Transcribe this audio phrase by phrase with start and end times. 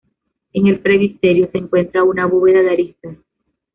[0.53, 3.17] En el presbiterio se encuentra una bóveda de aristas.